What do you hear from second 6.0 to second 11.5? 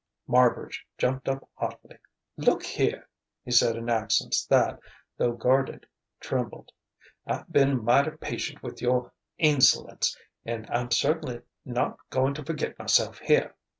trembled, "I've been mighty patient with your insolence, and I'm certainly